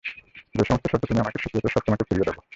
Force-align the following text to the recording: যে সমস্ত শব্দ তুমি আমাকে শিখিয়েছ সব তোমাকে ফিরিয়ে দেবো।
যে 0.55 0.63
সমস্ত 0.67 0.85
শব্দ 0.91 1.03
তুমি 1.05 1.19
আমাকে 1.19 1.37
শিখিয়েছ 1.41 1.65
সব 1.73 1.81
তোমাকে 1.85 2.03
ফিরিয়ে 2.07 2.27
দেবো। 2.27 2.41